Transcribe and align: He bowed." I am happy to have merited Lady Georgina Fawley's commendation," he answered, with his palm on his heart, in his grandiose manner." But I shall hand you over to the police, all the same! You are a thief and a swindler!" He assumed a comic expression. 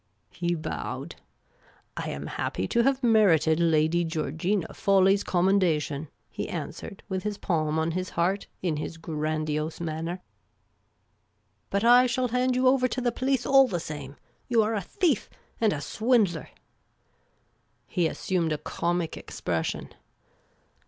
He 0.31 0.55
bowed." 0.55 1.17
I 1.95 2.09
am 2.09 2.25
happy 2.25 2.67
to 2.69 2.81
have 2.81 3.03
merited 3.03 3.59
Lady 3.59 4.03
Georgina 4.03 4.73
Fawley's 4.73 5.23
commendation," 5.23 6.07
he 6.31 6.49
answered, 6.49 7.03
with 7.07 7.21
his 7.21 7.37
palm 7.37 7.77
on 7.77 7.91
his 7.91 8.09
heart, 8.17 8.47
in 8.63 8.77
his 8.77 8.97
grandiose 8.97 9.79
manner." 9.79 10.23
But 11.69 11.83
I 11.83 12.07
shall 12.07 12.29
hand 12.29 12.55
you 12.55 12.67
over 12.67 12.87
to 12.87 12.99
the 12.99 13.11
police, 13.11 13.45
all 13.45 13.67
the 13.67 13.79
same! 13.79 14.15
You 14.47 14.63
are 14.63 14.73
a 14.73 14.81
thief 14.81 15.29
and 15.59 15.71
a 15.71 15.81
swindler!" 15.81 16.49
He 17.85 18.07
assumed 18.07 18.51
a 18.51 18.57
comic 18.57 19.15
expression. 19.17 19.89